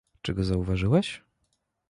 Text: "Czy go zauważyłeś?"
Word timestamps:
"Czy 0.21 0.33
go 0.33 0.43
zauważyłeś?" 0.43 1.21